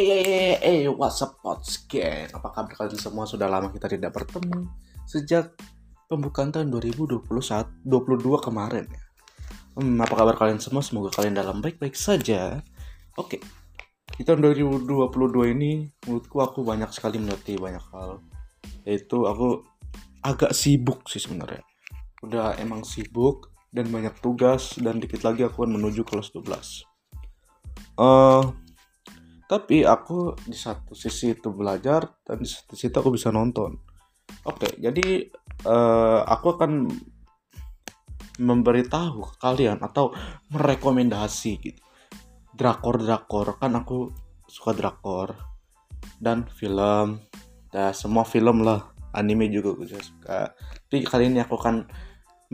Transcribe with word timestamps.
Eh, 0.00 0.08
eh, 0.08 0.24
eh, 0.24 0.56
eh, 0.64 0.88
what's 0.88 1.20
up, 1.20 1.36
Gang? 1.84 2.32
Apa 2.32 2.48
kabar 2.56 2.72
kalian 2.72 2.96
semua? 2.96 3.28
Sudah 3.28 3.52
lama 3.52 3.68
kita 3.68 3.84
tidak 3.84 4.16
bertemu 4.16 4.64
sejak 5.04 5.52
pembukaan 6.08 6.48
tahun 6.48 6.72
2021 6.72 7.20
22 7.84 8.40
kemarin 8.40 8.88
ya. 8.88 9.04
Hmm, 9.76 10.00
apa 10.00 10.14
kabar 10.16 10.40
kalian 10.40 10.56
semua? 10.56 10.80
Semoga 10.80 11.12
kalian 11.12 11.36
dalam 11.36 11.60
baik-baik 11.60 11.92
saja. 11.92 12.64
Oke, 13.20 13.44
di 14.16 14.24
tahun 14.24 14.40
2022 14.40 14.88
ini 15.52 15.92
menurutku 16.08 16.40
aku 16.40 16.64
banyak 16.64 16.88
sekali 16.96 17.20
mengerti 17.20 17.60
banyak 17.60 17.84
hal. 17.92 18.24
Yaitu 18.88 19.28
aku 19.28 19.68
agak 20.24 20.56
sibuk 20.56 21.12
sih 21.12 21.20
sebenarnya. 21.20 21.60
Udah 22.24 22.56
emang 22.56 22.88
sibuk 22.88 23.52
dan 23.68 23.92
banyak 23.92 24.16
tugas 24.24 24.80
dan 24.80 24.96
dikit 24.96 25.20
lagi 25.28 25.44
aku 25.44 25.60
akan 25.60 25.76
menuju 25.76 26.08
kelas 26.08 26.32
12. 26.32 26.88
Uh, 28.00 28.48
tapi 29.50 29.82
aku 29.82 30.38
di 30.46 30.54
satu 30.54 30.94
sisi 30.94 31.34
itu 31.34 31.50
belajar 31.50 32.06
dan 32.22 32.38
di 32.38 32.46
satu 32.46 32.78
sisi 32.78 32.94
aku 32.94 33.10
bisa 33.10 33.34
nonton. 33.34 33.74
Oke 34.46 34.78
jadi 34.78 35.26
uh, 35.66 36.22
aku 36.22 36.54
akan 36.54 36.86
memberitahu 38.38 39.26
ke 39.26 39.34
kalian 39.42 39.82
atau 39.82 40.14
merekomendasi 40.54 41.52
gitu. 41.66 41.82
Drakor 42.54 43.02
drakor 43.02 43.58
kan 43.58 43.74
aku 43.74 44.14
suka 44.46 44.70
drakor 44.70 45.34
dan 46.22 46.46
film. 46.46 47.18
Dan 47.74 47.90
semua 47.90 48.22
film 48.22 48.62
lah 48.62 48.94
anime 49.14 49.50
juga 49.50 49.74
aku 49.74 49.82
suka 49.90 50.54
jadi 50.86 51.02
kali 51.06 51.26
ini 51.26 51.42
aku 51.42 51.58
akan 51.58 51.90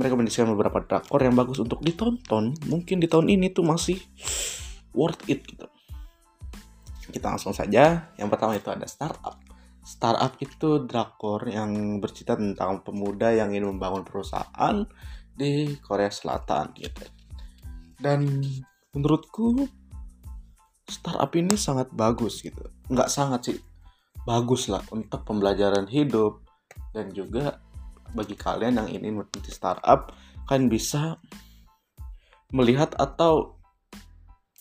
merekomendasikan 0.00 0.48
beberapa 0.48 0.80
drakor 0.80 1.20
yang 1.20 1.36
bagus 1.36 1.60
untuk 1.60 1.84
ditonton. 1.84 2.56
Mungkin 2.64 3.04
di 3.04 3.08
tahun 3.08 3.28
ini 3.28 3.52
tuh 3.52 3.68
masih 3.68 4.00
worth 4.96 5.20
it 5.28 5.44
gitu 5.44 5.75
kita 7.16 7.32
langsung 7.32 7.56
saja. 7.56 8.12
Yang 8.20 8.28
pertama 8.36 8.52
itu 8.52 8.68
ada 8.68 8.84
startup. 8.84 9.40
Startup 9.80 10.36
itu 10.36 10.84
drakor 10.84 11.48
yang 11.48 12.02
bercerita 12.02 12.36
tentang 12.36 12.84
pemuda 12.84 13.32
yang 13.32 13.56
ingin 13.56 13.72
membangun 13.72 14.04
perusahaan 14.04 14.84
di 15.32 15.80
Korea 15.80 16.12
Selatan 16.12 16.76
gitu. 16.76 17.08
Dan 17.96 18.44
menurutku 18.92 19.64
startup 20.84 21.32
ini 21.32 21.56
sangat 21.56 21.88
bagus 21.96 22.44
gitu. 22.44 22.68
Nggak 22.92 23.08
sangat 23.08 23.40
sih, 23.48 23.58
bagus 24.28 24.68
lah 24.68 24.82
untuk 24.92 25.22
pembelajaran 25.24 25.88
hidup 25.88 26.44
dan 26.92 27.08
juga 27.14 27.62
bagi 28.12 28.36
kalian 28.36 28.80
yang 28.80 28.88
ingin 28.88 29.22
meniti 29.22 29.50
startup 29.50 30.12
kan 30.46 30.70
bisa 30.70 31.18
melihat 32.54 32.94
atau 32.96 33.58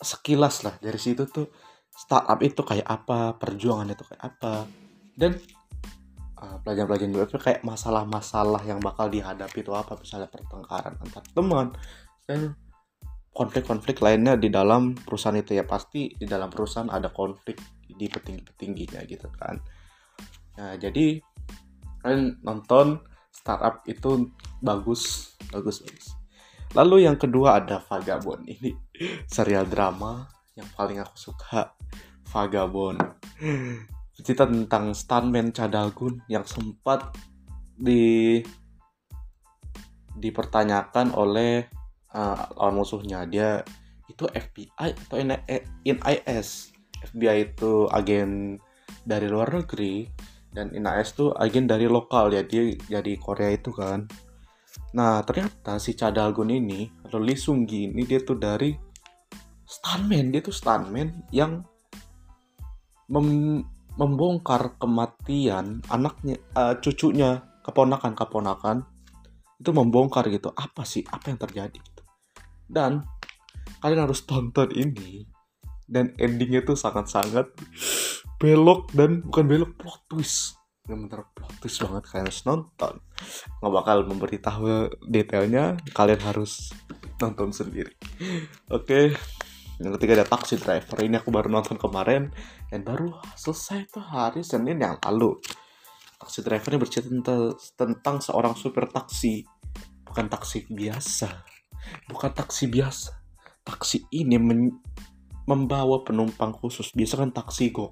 sekilas 0.02 0.66
lah 0.66 0.76
dari 0.82 0.98
situ 1.00 1.24
tuh 1.30 1.48
startup 1.96 2.40
itu 2.44 2.62
kayak 2.62 2.86
apa 2.86 3.40
perjuangan 3.40 3.88
itu 3.96 4.04
kayak 4.04 4.24
apa. 4.36 4.68
Dan 5.16 5.40
uh, 6.38 6.60
pelajaran-pelajaran 6.62 7.12
juga 7.16 7.26
itu 7.32 7.40
kayak 7.40 7.62
masalah-masalah 7.64 8.62
yang 8.68 8.84
bakal 8.84 9.08
dihadapi 9.08 9.64
itu 9.64 9.72
apa. 9.72 9.96
Misalnya 9.96 10.28
pertengkaran 10.28 11.00
antar 11.00 11.24
teman 11.32 11.72
dan 12.28 12.54
konflik-konflik 13.32 14.04
lainnya 14.04 14.36
di 14.36 14.52
dalam 14.52 14.94
perusahaan 14.94 15.40
itu. 15.40 15.56
Ya 15.56 15.64
pasti 15.64 16.12
di 16.12 16.28
dalam 16.28 16.52
perusahaan 16.52 16.92
ada 16.92 17.08
konflik 17.10 17.58
di 17.88 18.12
petinggi-petingginya 18.12 19.02
gitu 19.08 19.32
kan. 19.40 19.64
Nah 20.60 20.76
jadi 20.76 21.24
kalian 22.04 22.44
nonton 22.44 23.00
startup 23.32 23.88
itu 23.88 24.30
bagus 24.60 25.34
bagus 25.50 25.80
bagus. 25.80 26.08
Lalu 26.76 27.08
yang 27.08 27.16
kedua 27.16 27.64
ada 27.64 27.80
Vagabond 27.80 28.44
ini 28.52 28.76
serial 29.32 29.64
drama 29.64 30.35
yang 30.56 30.68
paling 30.74 31.04
aku 31.04 31.16
suka 31.16 31.76
Vagabond. 32.32 33.00
Cerita 34.16 34.48
tentang 34.48 34.96
stuntman 34.96 35.52
Cadalgun 35.52 36.24
yang 36.32 36.48
sempat 36.48 37.12
di 37.76 38.40
dipertanyakan 40.16 41.12
oleh 41.12 41.68
uh, 42.16 42.72
musuhnya. 42.72 43.28
Dia 43.28 43.60
itu 44.08 44.24
FBI 44.32 44.96
atau 44.96 45.20
NIS 45.20 46.72
FBI 47.04 47.54
itu 47.54 47.92
agen 47.92 48.58
dari 49.04 49.28
luar 49.28 49.52
negeri 49.52 50.08
dan 50.56 50.72
NIS 50.72 51.20
itu 51.20 51.36
agen 51.36 51.68
dari 51.68 51.92
lokal. 51.92 52.32
Ya 52.32 52.48
dia 52.48 52.72
jadi 52.88 53.20
Korea 53.20 53.52
itu 53.52 53.76
kan. 53.76 54.08
Nah 54.96 55.20
ternyata 55.28 55.76
si 55.84 56.00
Cadalgun 56.00 56.56
ini 56.56 56.88
atau 57.04 57.20
Lee 57.20 57.36
Sung 57.36 57.68
Gi 57.68 57.92
ini 57.92 58.08
dia 58.08 58.24
tuh 58.24 58.40
dari 58.40 58.95
stuntman 59.66 60.30
dia 60.30 60.42
tuh 60.46 60.54
stuntman 60.54 61.26
yang 61.34 61.66
mem 63.10 63.66
membongkar 63.96 64.76
kematian 64.76 65.80
anaknya 65.88 66.36
uh, 66.52 66.76
cucunya 66.84 67.44
keponakan 67.64 68.14
keponakan. 68.14 68.78
Itu 69.56 69.72
membongkar 69.72 70.28
gitu 70.28 70.52
apa 70.52 70.84
sih? 70.84 71.02
Apa 71.08 71.32
yang 71.32 71.40
terjadi 71.40 71.80
gitu? 71.80 72.04
Dan 72.68 73.08
kalian 73.80 74.04
harus 74.04 74.28
tonton 74.28 74.68
ini 74.76 75.24
dan 75.88 76.12
endingnya 76.20 76.68
tuh 76.68 76.76
sangat-sangat 76.76 77.56
belok 78.36 78.92
dan 78.92 79.24
bukan 79.24 79.46
belok 79.48 79.72
plot 79.80 80.02
twist. 80.12 80.60
Yang 80.92 81.00
bener 81.08 81.22
plot 81.32 81.54
twist 81.64 81.80
banget 81.80 82.04
kalian 82.04 82.28
harus 82.28 82.44
nonton. 82.44 82.94
Nggak 83.64 83.74
bakal 83.80 83.98
memberitahu 84.12 84.92
detailnya 85.08 85.80
kalian 85.96 86.20
harus 86.20 86.76
nonton 87.24 87.56
sendiri. 87.56 87.96
Oke. 88.68 89.16
okay 89.16 89.35
yang 89.76 89.92
ketiga 90.00 90.24
ada 90.24 90.28
Taxi 90.28 90.56
Driver. 90.56 91.04
Ini 91.04 91.20
aku 91.20 91.36
baru 91.36 91.52
nonton 91.52 91.76
kemarin 91.76 92.32
dan 92.72 92.88
baru 92.88 93.12
selesai 93.36 93.92
tuh 93.92 94.04
hari 94.04 94.40
Senin 94.40 94.80
yang 94.80 94.96
lalu. 95.04 95.36
Taxi 96.16 96.40
Driver 96.40 96.72
ini 96.72 96.80
bercerita 96.80 97.52
tentang, 97.76 98.24
seorang 98.24 98.56
supir 98.56 98.88
taksi. 98.88 99.44
Bukan 100.08 100.32
taksi 100.32 100.72
biasa. 100.72 101.28
Bukan 102.08 102.32
taksi 102.32 102.72
biasa. 102.72 103.12
Taksi 103.68 104.08
ini 104.16 104.40
membawa 105.44 106.08
penumpang 106.08 106.56
khusus. 106.56 106.96
Biasa 106.96 107.20
kan 107.20 107.36
taksi 107.36 107.76
go. 107.76 107.92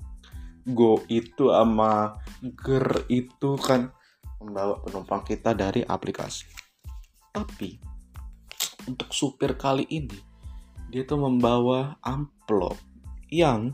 Go 0.63 1.03
itu 1.11 1.51
sama 1.51 2.15
ger 2.63 3.03
itu 3.11 3.59
kan 3.59 3.91
membawa 4.39 4.79
penumpang 4.79 5.27
kita 5.27 5.51
dari 5.51 5.83
aplikasi. 5.83 6.47
Tapi 7.35 7.75
untuk 8.87 9.11
supir 9.11 9.59
kali 9.59 9.83
ini 9.91 10.32
dia 10.93 11.01
tuh 11.09 11.17
membawa 11.17 11.97
amplop 12.05 12.77
yang 13.33 13.73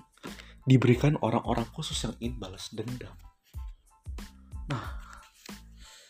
diberikan 0.63 1.19
orang-orang 1.19 1.68
khusus 1.75 2.00
yang 2.07 2.16
ingin 2.24 2.40
balas 2.40 2.72
dendam. 2.72 3.12
Nah, 4.72 4.96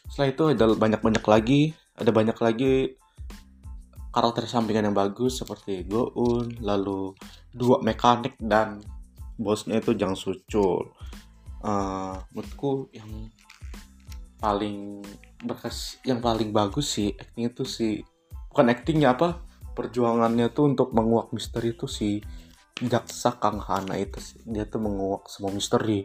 setelah 0.06 0.30
itu 0.30 0.44
ada 0.54 0.66
banyak-banyak 0.78 1.26
lagi, 1.26 1.74
ada 1.98 2.14
banyak 2.14 2.38
lagi 2.38 2.74
karakter 4.14 4.46
sampingan 4.46 4.94
yang 4.94 4.98
bagus 4.98 5.42
seperti 5.42 5.82
Goun, 5.90 6.62
lalu 6.62 7.18
dua 7.50 7.82
mekanik 7.82 8.38
dan 8.38 8.78
bosnya 9.42 9.82
itu 9.82 9.98
Jang 9.98 10.14
Sucul. 10.14 10.94
Uh, 11.60 12.22
menurutku 12.32 12.88
yang 12.94 13.10
paling 14.40 15.04
berkas 15.44 16.00
yang 16.08 16.24
paling 16.24 16.56
bagus 16.56 16.96
sih 16.96 17.12
acting 17.20 17.52
itu 17.52 17.64
sih 17.68 18.00
bukan 18.48 18.72
actingnya 18.72 19.12
apa 19.12 19.44
perjuangannya 19.80 20.52
tuh 20.52 20.76
untuk 20.76 20.92
menguak 20.92 21.32
misteri 21.32 21.72
itu 21.72 21.88
si 21.88 22.20
jaksa 22.84 23.40
Kang 23.40 23.64
Hana 23.64 23.96
itu 23.96 24.20
dia 24.44 24.68
tuh 24.68 24.84
menguak 24.84 25.32
semua 25.32 25.56
misteri. 25.56 26.04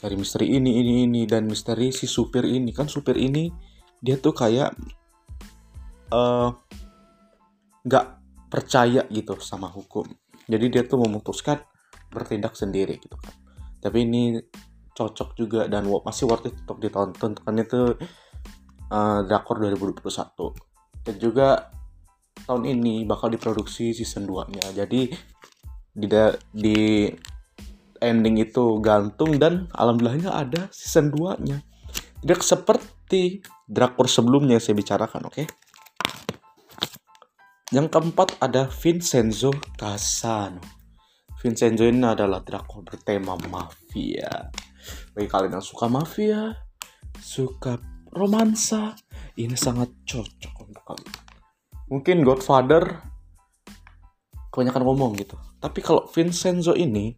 Dari 0.00 0.16
misteri 0.16 0.56
ini 0.56 0.80
ini 0.80 1.04
ini 1.04 1.28
dan 1.28 1.44
misteri 1.44 1.92
si 1.92 2.08
supir 2.08 2.48
ini. 2.48 2.72
Kan 2.72 2.88
supir 2.88 3.20
ini 3.20 3.52
dia 4.00 4.16
tuh 4.16 4.32
kayak 4.32 4.72
eh, 6.08 6.48
nggak 7.84 8.06
uh, 8.08 8.12
percaya 8.48 9.04
gitu 9.12 9.36
sama 9.44 9.68
hukum. 9.68 10.08
Jadi 10.48 10.66
dia 10.72 10.88
tuh 10.88 11.04
memutuskan 11.04 11.60
bertindak 12.08 12.56
sendiri 12.56 12.96
gitu 12.96 13.20
kan. 13.20 13.36
Tapi 13.84 14.08
ini 14.08 14.40
cocok 14.96 15.36
juga 15.36 15.68
dan 15.68 15.84
masih 15.84 16.24
worth 16.24 16.48
it 16.48 16.56
untuk 16.64 16.80
ditonton. 16.80 17.36
Kan 17.36 17.60
itu 17.60 17.92
uh, 18.88 19.20
drakor 19.28 19.60
2021 19.60 20.08
dan 21.04 21.16
juga 21.16 21.48
tahun 22.50 22.66
ini 22.66 23.06
bakal 23.06 23.30
diproduksi 23.30 23.94
season 23.94 24.26
2-nya. 24.26 24.74
Jadi 24.74 25.06
di 25.94 26.06
di 26.50 27.06
ending 28.02 28.42
itu 28.42 28.82
gantung 28.82 29.38
dan 29.38 29.70
alhamdulillahnya 29.70 30.34
ada 30.34 30.66
season 30.74 31.14
2-nya. 31.14 31.62
Tidak 32.18 32.42
seperti 32.42 33.38
drakor 33.70 34.10
sebelumnya 34.10 34.58
yang 34.58 34.64
saya 34.66 34.74
bicarakan, 34.74 35.30
oke? 35.30 35.34
Okay? 35.38 35.46
Yang 37.70 37.86
keempat 37.94 38.42
ada 38.42 38.66
Vincenzo 38.66 39.54
Casano. 39.78 40.58
Vincenzo 41.38 41.86
ini 41.86 42.02
adalah 42.02 42.42
drakor 42.42 42.82
bertema 42.82 43.38
mafia. 43.46 44.50
Bagi 45.14 45.28
kalian 45.30 45.62
yang 45.62 45.64
suka 45.64 45.86
mafia, 45.86 46.50
suka 47.14 47.78
romansa, 48.10 48.98
ini 49.38 49.54
sangat 49.54 50.02
cocok 50.02 50.54
untuk 50.66 50.82
kalian 50.82 51.29
mungkin 51.90 52.22
Godfather 52.22 53.02
kebanyakan 54.54 54.82
ngomong 54.86 55.18
gitu. 55.18 55.34
Tapi 55.58 55.82
kalau 55.82 56.06
Vincenzo 56.06 56.72
ini 56.78 57.12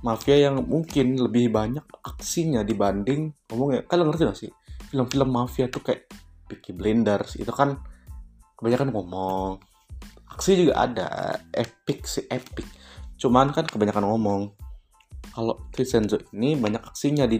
mafia 0.00 0.48
yang 0.48 0.64
mungkin 0.64 1.18
lebih 1.18 1.52
banyak 1.52 1.84
aksinya 2.06 2.64
dibanding 2.64 3.34
ngomongnya. 3.50 3.84
Kalian 3.84 4.08
ngerti 4.08 4.22
gak 4.24 4.38
sih? 4.38 4.50
Film-film 4.88 5.28
mafia 5.28 5.68
tuh 5.68 5.82
kayak 5.84 6.08
Peaky 6.48 6.74
Blinders 6.74 7.36
itu 7.36 7.50
kan 7.50 7.78
kebanyakan 8.56 8.90
ngomong. 8.90 9.60
Aksi 10.30 10.66
juga 10.66 10.86
ada 10.86 11.36
epic 11.52 12.06
sih 12.06 12.24
epic. 12.30 12.64
Cuman 13.20 13.52
kan 13.52 13.66
kebanyakan 13.68 14.06
ngomong. 14.06 14.54
Kalau 15.30 15.68
Vincenzo 15.74 16.18
ini 16.32 16.56
banyak 16.58 16.82
aksinya 16.82 17.28
di 17.28 17.38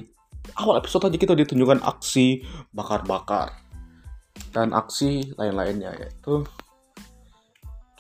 awal 0.59 0.79
episode 0.79 1.11
aja 1.11 1.19
kita 1.19 1.35
ditunjukkan 1.35 1.83
aksi 1.83 2.45
bakar-bakar 2.71 3.70
dan 4.51 4.73
aksi 4.73 5.37
lain-lainnya 5.37 5.93
yaitu 6.01 6.43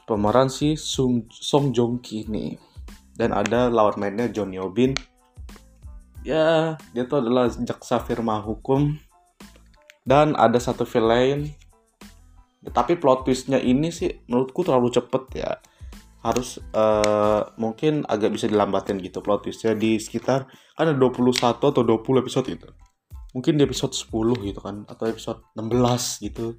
pemeran 0.09 0.49
si 0.51 0.75
Sung, 0.75 1.29
Song 1.31 1.71
Joong 1.77 2.01
Ki 2.03 2.27
nih 2.27 2.59
dan 3.15 3.37
ada 3.37 3.69
lawan 3.69 4.01
mainnya 4.01 4.27
John 4.33 4.51
Yobin 4.51 4.97
ya 6.25 6.77
dia 6.93 7.05
tuh 7.09 7.25
adalah 7.25 7.49
jaksa 7.49 8.01
firma 8.01 8.41
hukum. 8.41 8.97
Dan 10.01 10.33
ada 10.35 10.57
satu 10.57 10.89
film 10.89 11.13
lain. 11.13 11.39
Tapi 12.61 13.01
plot 13.01 13.25
twistnya 13.25 13.57
ini 13.61 13.89
sih 13.89 14.11
menurutku 14.29 14.65
terlalu 14.65 14.93
cepet 14.93 15.25
ya. 15.37 15.51
Harus 16.21 16.61
uh, 16.77 17.49
mungkin 17.57 18.05
agak 18.05 18.37
bisa 18.37 18.45
dilambatin 18.45 19.01
gitu 19.01 19.25
plot 19.25 19.49
twistnya 19.49 19.73
di 19.73 19.97
sekitar 19.97 20.45
kan 20.77 20.85
ada 20.93 20.97
21 20.97 21.41
atau 21.57 21.81
20 21.81 22.21
episode 22.21 22.49
itu 22.53 22.69
mungkin 23.31 23.59
di 23.59 23.63
episode 23.63 23.95
10 23.95 24.47
gitu 24.47 24.61
kan 24.61 24.83
atau 24.91 25.05
episode 25.07 25.41
16 25.55 26.27
gitu. 26.27 26.59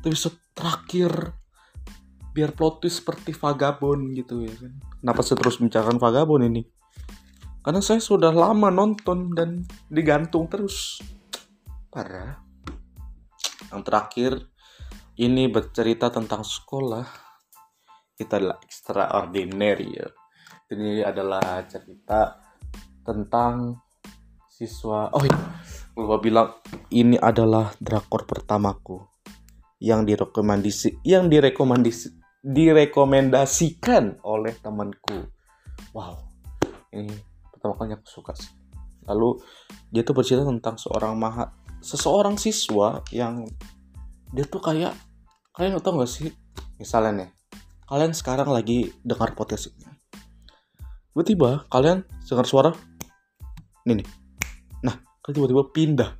Itu 0.00 0.04
episode 0.08 0.36
terakhir 0.52 1.36
biar 2.30 2.54
plot 2.54 2.84
twist 2.84 3.02
seperti 3.02 3.34
Vagabond 3.34 4.14
gitu 4.14 4.46
ya 4.46 4.54
kan. 4.54 4.72
Kenapa 5.02 5.20
saya 5.24 5.36
terus 5.40 5.58
membicarakan 5.58 5.98
Vagabond 5.98 6.44
ini? 6.46 6.62
Karena 7.60 7.84
saya 7.84 8.00
sudah 8.00 8.32
lama 8.32 8.72
nonton 8.72 9.36
dan 9.36 9.64
digantung 9.92 10.48
terus. 10.48 11.00
Parah. 11.92 12.40
Yang 13.68 13.82
terakhir 13.84 14.32
ini 15.20 15.50
bercerita 15.52 16.08
tentang 16.08 16.40
sekolah. 16.40 17.04
Kita 18.16 18.40
adalah 18.40 18.58
extraordinary 18.64 19.88
ya. 19.92 20.08
Ini 20.70 21.04
adalah 21.04 21.66
cerita 21.68 22.40
tentang 23.04 23.74
siswa. 24.60 25.08
Oh 25.16 25.24
iya, 25.24 25.40
lupa 25.96 26.20
bilang 26.20 26.48
ini 26.92 27.16
adalah 27.16 27.72
drakor 27.80 28.28
pertamaku 28.28 29.00
yang 29.80 30.04
direkomendasi 30.04 31.00
yang 31.00 31.32
direkomendasi 31.32 32.12
direkomendasikan 32.44 34.20
oleh 34.20 34.52
temanku. 34.60 35.32
Wow, 35.96 36.28
ini 36.92 37.16
pertama 37.48 37.72
kali 37.80 37.96
aku 37.96 38.04
suka 38.04 38.36
sih. 38.36 38.52
Lalu 39.08 39.40
dia 39.88 40.04
tuh 40.04 40.12
bercerita 40.12 40.44
tentang 40.44 40.76
seorang 40.76 41.16
maha 41.16 41.56
seseorang 41.80 42.36
siswa 42.36 43.00
yang 43.08 43.48
dia 44.36 44.44
tuh 44.44 44.60
kayak 44.60 44.92
kalian 45.56 45.80
tau 45.80 45.96
gak 45.96 46.12
sih 46.12 46.28
misalnya 46.76 47.24
nih 47.24 47.30
kalian 47.88 48.12
sekarang 48.12 48.52
lagi 48.52 48.92
dengar 49.00 49.32
ini. 49.32 49.88
Tiba-tiba 51.10 51.64
kalian 51.72 52.04
dengar 52.28 52.46
suara 52.46 52.70
ini 53.88 54.04
nih. 54.04 54.19
Kalian 55.30 55.46
tiba-tiba 55.46 55.64
pindah. 55.70 56.10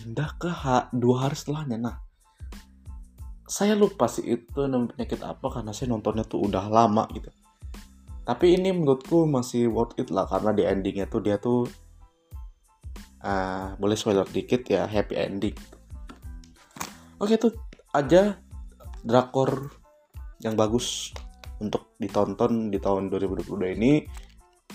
Pindah 0.00 0.28
ke 0.40 0.48
H, 0.48 0.88
dua 0.96 1.28
hari 1.28 1.36
setelahnya. 1.36 1.76
Nah, 1.76 2.00
saya 3.44 3.76
lupa 3.76 4.08
sih 4.08 4.24
itu 4.24 4.64
penyakit 4.64 5.20
apa 5.20 5.60
karena 5.60 5.76
saya 5.76 5.92
nontonnya 5.92 6.24
tuh 6.24 6.48
udah 6.48 6.64
lama 6.72 7.04
gitu. 7.12 7.28
Tapi 8.24 8.56
ini 8.56 8.72
menurutku 8.72 9.28
masih 9.28 9.68
worth 9.68 10.00
it 10.00 10.08
lah 10.08 10.24
karena 10.24 10.56
di 10.56 10.64
endingnya 10.64 11.04
tuh 11.04 11.20
dia 11.20 11.36
tuh 11.36 11.68
uh, 13.20 13.76
boleh 13.76 13.92
spoiler 13.92 14.24
dikit 14.24 14.64
ya 14.72 14.88
happy 14.88 15.20
ending. 15.20 15.52
Oke 17.20 17.36
tuh 17.36 17.52
aja 17.92 18.40
drakor 19.04 19.68
yang 20.40 20.56
bagus 20.56 21.12
untuk 21.60 21.92
ditonton 22.00 22.72
di 22.72 22.80
tahun 22.80 23.12
2022 23.12 23.76
ini 23.76 24.08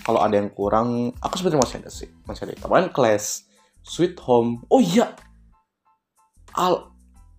kalau 0.06 0.22
ada 0.22 0.38
yang 0.38 0.54
kurang 0.54 1.10
aku 1.18 1.34
sebenarnya 1.34 1.62
masih 1.66 1.76
ada 1.82 1.90
sih 1.90 2.10
masih 2.30 2.46
ada 2.46 2.54
tambahan 2.62 2.86
class 2.94 3.51
sweet 3.82 4.18
home. 4.22 4.62
Oh 4.70 4.82
iya. 4.82 5.14
All 6.58 6.94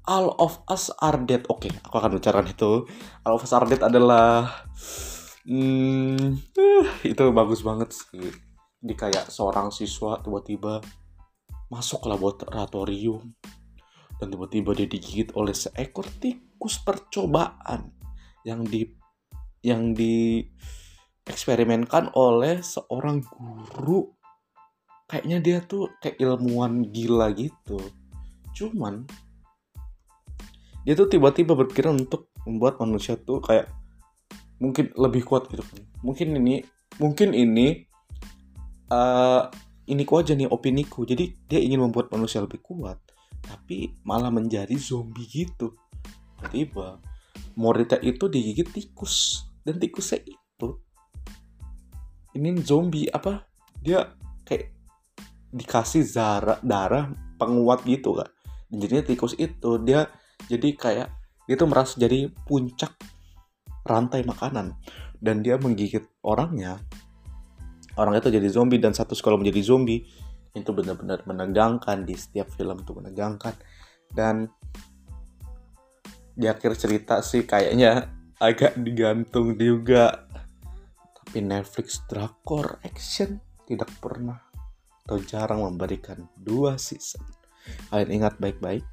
all 0.08 0.36
of 0.40 0.60
us 0.68 0.92
are 1.00 1.20
dead. 1.24 1.48
Oke 1.48 1.68
okay, 1.68 1.74
aku 1.84 1.96
akan 2.00 2.20
bicarakan 2.20 2.48
itu. 2.52 2.88
All 3.24 3.36
of 3.40 3.44
us 3.44 3.56
are 3.56 3.68
dead 3.68 3.84
adalah 3.84 4.48
hmm, 5.48 6.40
uh, 6.56 6.88
itu 7.04 7.24
bagus 7.32 7.64
banget 7.64 7.96
sih. 7.96 8.32
Di 8.84 8.94
kayak 8.96 9.32
seorang 9.32 9.72
siswa 9.72 10.20
tiba-tiba 10.20 10.84
masuk 11.72 12.06
ke 12.06 12.08
laboratorium 12.12 13.34
dan 14.22 14.28
tiba-tiba 14.30 14.72
dia 14.78 14.88
digigit 14.88 15.34
oleh 15.34 15.56
seekor 15.56 16.06
tikus 16.22 16.78
percobaan 16.84 17.90
yang 18.46 18.62
di 18.62 18.86
yang 19.64 19.96
di 19.96 20.44
eksperimenkan 21.24 22.12
oleh 22.20 22.60
seorang 22.60 23.24
guru 23.24 24.12
kayaknya 25.10 25.38
dia 25.44 25.58
tuh 25.64 25.92
kayak 26.00 26.20
ilmuwan 26.20 26.88
gila 26.90 27.32
gitu. 27.36 27.80
Cuman 28.56 29.08
dia 30.84 30.94
tuh 30.94 31.08
tiba-tiba 31.08 31.56
berpikiran 31.56 31.96
untuk 31.96 32.28
membuat 32.44 32.80
manusia 32.80 33.16
tuh 33.16 33.40
kayak 33.40 33.72
mungkin 34.60 34.92
lebih 34.96 35.24
kuat 35.24 35.48
gitu 35.52 35.64
kan. 35.64 35.82
Mungkin 36.04 36.36
ini 36.40 36.64
mungkin 37.00 37.32
ini 37.32 37.88
uh, 38.92 39.48
ini 39.88 40.04
ku 40.08 40.20
aja 40.20 40.36
nih 40.36 40.48
opini 40.48 40.84
ku. 40.88 41.08
Jadi 41.08 41.36
dia 41.48 41.60
ingin 41.60 41.84
membuat 41.84 42.12
manusia 42.12 42.44
lebih 42.44 42.60
kuat 42.64 43.00
tapi 43.44 43.96
malah 44.08 44.32
menjadi 44.32 44.76
zombie 44.80 45.28
gitu. 45.28 45.76
Tiba-tiba 46.40 47.00
Morita 47.54 48.02
itu 48.02 48.26
digigit 48.28 48.66
tikus 48.74 49.46
dan 49.62 49.78
tikusnya 49.78 50.26
itu 50.26 50.68
ini 52.34 52.50
zombie 52.66 53.08
apa 53.14 53.46
dia 53.80 54.10
kayak 54.44 54.74
dikasih 55.54 56.02
zara, 56.02 56.58
darah 56.66 57.14
penguat 57.38 57.86
gitu 57.86 58.18
kan 58.18 58.30
jadinya 58.74 59.06
tikus 59.06 59.38
itu 59.38 59.78
dia 59.86 60.10
jadi 60.50 60.70
kayak 60.74 61.08
dia 61.44 61.56
tuh 61.60 61.68
merasa 61.68 62.00
jadi 62.00 62.32
puncak 62.48 62.96
rantai 63.84 64.24
makanan. 64.24 64.80
Dan 65.24 65.40
dia 65.40 65.56
menggigit 65.56 66.04
orangnya. 66.24 66.80
Orang 67.96 68.18
itu 68.18 68.28
jadi 68.28 68.48
zombie 68.52 68.82
dan 68.82 68.92
satu 68.92 69.16
sekolah 69.16 69.40
menjadi 69.40 69.64
zombie. 69.64 70.04
Itu 70.52 70.76
benar-benar 70.76 71.24
menegangkan 71.24 72.04
di 72.04 72.16
setiap 72.16 72.52
film 72.52 72.84
itu 72.84 72.92
menegangkan. 72.96 73.56
Dan 74.12 74.52
di 76.34 76.50
akhir 76.50 76.76
cerita 76.76 77.24
sih 77.24 77.48
kayaknya 77.48 78.12
agak 78.40 78.76
digantung 78.80 79.56
juga. 79.56 80.28
Tapi 81.24 81.40
Netflix 81.40 82.04
drakor 82.08 82.84
action 82.84 83.40
tidak 83.64 83.92
pernah 84.04 84.53
atau 85.04 85.20
jarang 85.24 85.64
memberikan 85.64 86.28
dua 86.40 86.80
season 86.80 87.24
kalian 87.92 88.24
ingat 88.24 88.40
baik-baik 88.40 88.84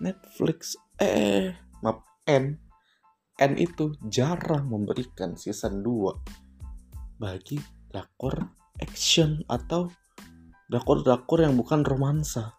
Netflix 0.00 0.76
eh 1.00 1.52
maaf 1.84 2.04
N 2.24 2.56
N 3.38 3.52
itu 3.54 3.94
jarang 4.10 4.66
memberikan 4.66 5.38
season 5.38 5.86
2 5.86 7.22
bagi 7.22 7.60
drakor 7.86 8.50
action 8.82 9.46
atau 9.46 9.86
drakor-drakor 10.66 11.46
yang 11.46 11.54
bukan 11.54 11.86
romansa 11.86 12.58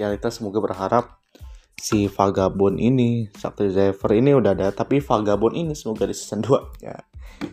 ya 0.00 0.08
kita 0.08 0.32
semoga 0.32 0.58
berharap 0.64 1.22
si 1.82 2.06
Vagabond 2.06 2.78
ini, 2.78 3.26
Sakti 3.34 3.66
Driver 3.66 4.14
ini 4.14 4.30
udah 4.38 4.54
ada, 4.54 4.70
tapi 4.70 5.02
Vagabond 5.02 5.58
ini 5.58 5.74
semoga 5.74 6.06
di 6.06 6.14
season 6.14 6.38
2 6.38 6.86
ya. 6.86 6.94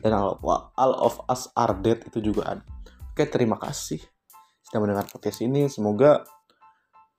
Dan 0.06 0.14
All, 0.14 0.38
All 0.78 0.94
of 1.02 1.26
Us 1.26 1.50
Are 1.58 1.74
Dead 1.74 1.98
itu 2.06 2.22
juga 2.22 2.54
ada. 2.54 2.64
Oke, 3.20 3.28
terima 3.36 3.60
kasih 3.60 4.00
sudah 4.64 4.80
mendengar 4.80 5.04
podcast 5.12 5.44
ini. 5.44 5.68
Semoga 5.68 6.24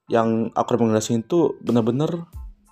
yang 0.09 0.49
aku 0.57 0.81
rekomendasiin 0.81 1.29
itu 1.29 1.61
bener-bener 1.61 2.25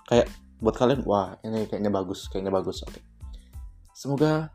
kayak 0.09 0.33
buat 0.57 0.73
kalian, 0.73 1.05
wah 1.05 1.37
ini 1.45 1.69
kayaknya 1.69 1.93
bagus, 1.93 2.25
kayaknya 2.25 2.49
bagus. 2.49 2.81
Oke. 2.89 3.05
Semoga 3.93 4.49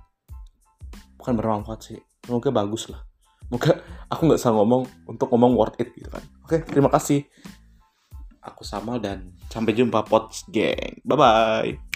bukan 1.15 1.39
bermanfaat 1.39 1.87
sih, 1.87 2.03
semoga 2.27 2.51
bagus 2.51 2.91
lah. 2.91 2.99
Semoga 3.47 3.79
aku 4.11 4.21
nggak 4.27 4.43
salah 4.43 4.59
ngomong 4.59 4.91
untuk 5.07 5.31
ngomong 5.31 5.55
worth 5.55 5.79
it 5.79 5.95
gitu 5.95 6.11
kan. 6.11 6.27
Oke, 6.43 6.67
terima 6.67 6.91
kasih. 6.91 7.31
Aku 8.43 8.67
Samal 8.67 8.99
dan 8.99 9.39
sampai 9.55 9.71
jumpa 9.71 10.03
Pots 10.03 10.51
Gang. 10.51 10.99
Bye-bye. 11.07 11.94